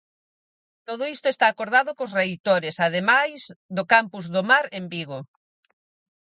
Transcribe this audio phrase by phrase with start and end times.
[0.87, 3.41] Todo isto está acordado cos reitores, ademais
[3.75, 5.19] do Campus do Mar, en Vigo.